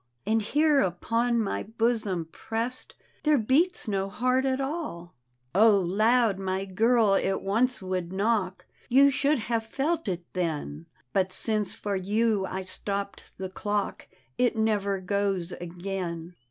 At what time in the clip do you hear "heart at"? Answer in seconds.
4.09-4.59